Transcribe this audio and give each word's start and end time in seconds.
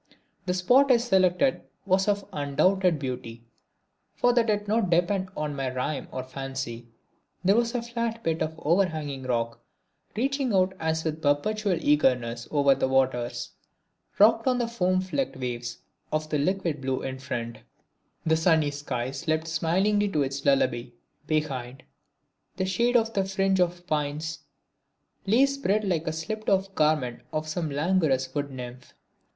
The 0.47 0.55
spot 0.55 0.91
I 0.91 0.97
selected 0.97 1.61
was 1.85 2.07
of 2.07 2.25
undoubted 2.33 2.97
beauty, 2.97 3.43
for 4.15 4.33
that 4.33 4.47
did 4.47 4.67
not 4.67 4.89
depend 4.89 5.29
on 5.37 5.55
my 5.55 5.71
rhyme 5.71 6.07
or 6.11 6.23
fancy. 6.23 6.87
There 7.43 7.55
was 7.55 7.75
a 7.75 7.83
flat 7.83 8.23
bit 8.23 8.41
of 8.41 8.55
overhanging 8.57 9.21
rock 9.25 9.59
reaching 10.15 10.53
out 10.55 10.73
as 10.79 11.03
with 11.03 11.23
a 11.23 11.35
perpetual 11.35 11.77
eagerness 11.79 12.47
over 12.49 12.73
the 12.73 12.87
waters; 12.87 13.51
rocked 14.17 14.47
on 14.47 14.57
the 14.57 14.67
foam 14.67 15.01
flecked 15.01 15.37
waves 15.37 15.77
of 16.11 16.27
the 16.31 16.39
liquid 16.39 16.81
blue 16.81 17.03
in 17.03 17.19
front, 17.19 17.59
the 18.25 18.35
sunny 18.35 18.71
sky 18.71 19.11
slept 19.11 19.47
smilingly 19.47 20.09
to 20.09 20.23
its 20.23 20.43
lullaby; 20.43 20.85
behind, 21.27 21.83
the 22.57 22.65
shade 22.65 22.95
of 22.95 23.13
the 23.13 23.23
fringe 23.23 23.59
of 23.59 23.85
pines 23.85 24.39
lay 25.27 25.45
spread 25.45 25.83
like 25.83 26.05
the 26.05 26.11
slipped 26.11 26.49
off 26.49 26.73
garment 26.73 27.21
of 27.31 27.47
some 27.47 27.69
languorous 27.69 28.33
wood 28.33 28.49
nymph. 28.49 28.95